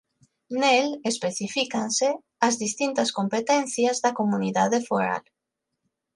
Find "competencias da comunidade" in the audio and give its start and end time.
3.19-4.77